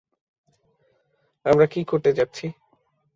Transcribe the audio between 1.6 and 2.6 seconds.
কী করতে যাচ্ছি?